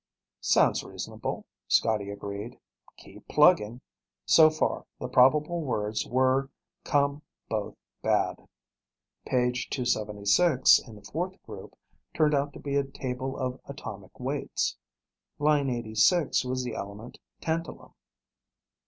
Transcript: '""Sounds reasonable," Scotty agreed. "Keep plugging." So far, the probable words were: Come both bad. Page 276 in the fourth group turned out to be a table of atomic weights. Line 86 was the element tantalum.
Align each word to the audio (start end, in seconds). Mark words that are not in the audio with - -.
'""Sounds 0.41 0.83
reasonable," 0.83 1.45
Scotty 1.67 2.09
agreed. 2.09 2.59
"Keep 2.97 3.27
plugging." 3.27 3.81
So 4.25 4.49
far, 4.49 4.87
the 4.99 5.07
probable 5.07 5.61
words 5.61 6.07
were: 6.07 6.49
Come 6.83 7.21
both 7.49 7.75
bad. 8.01 8.47
Page 9.27 9.69
276 9.69 10.79
in 10.87 10.95
the 10.95 11.03
fourth 11.03 11.39
group 11.43 11.75
turned 12.15 12.33
out 12.33 12.51
to 12.53 12.59
be 12.59 12.77
a 12.77 12.83
table 12.83 13.37
of 13.37 13.59
atomic 13.65 14.19
weights. 14.19 14.75
Line 15.37 15.69
86 15.69 16.45
was 16.45 16.63
the 16.63 16.73
element 16.73 17.19
tantalum. 17.39 17.93